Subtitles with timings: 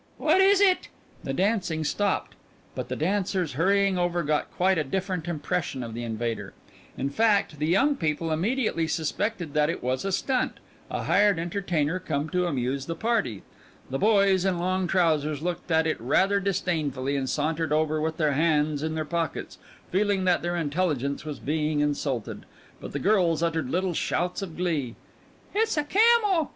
[0.17, 0.87] "What is it?"
[1.23, 2.33] The dancing stopped,
[2.73, 6.53] but the dancers hurrying over got quite a different impression of the invader;
[6.97, 10.53] in fact, the young people immediately suspected that it was a stunt,
[10.89, 13.43] a hired entertainer come to amuse the party.
[13.91, 18.33] The boys in long trousers looked at it rather disdainfully, and sauntered over with their
[18.33, 19.59] hands in their pockets,
[19.91, 22.47] feeling that their intelligence was being insulted.
[22.79, 24.95] But the girls uttered little shouts of glee.
[25.53, 26.49] "It's a camel!"